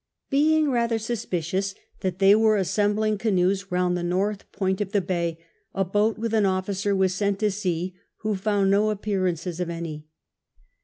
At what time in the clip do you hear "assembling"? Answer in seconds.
2.57-3.19